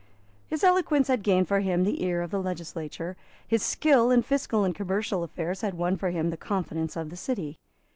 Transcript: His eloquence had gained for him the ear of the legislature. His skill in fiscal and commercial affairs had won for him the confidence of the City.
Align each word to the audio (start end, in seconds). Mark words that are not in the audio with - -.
His 0.47 0.63
eloquence 0.63 1.09
had 1.09 1.21
gained 1.21 1.47
for 1.47 1.59
him 1.59 1.83
the 1.83 2.03
ear 2.03 2.23
of 2.23 2.31
the 2.31 2.41
legislature. 2.41 3.17
His 3.47 3.61
skill 3.61 4.09
in 4.09 4.23
fiscal 4.23 4.63
and 4.63 4.73
commercial 4.73 5.23
affairs 5.23 5.61
had 5.61 5.75
won 5.75 5.95
for 5.95 6.09
him 6.09 6.31
the 6.31 6.37
confidence 6.37 6.95
of 6.95 7.11
the 7.11 7.15
City. 7.15 7.59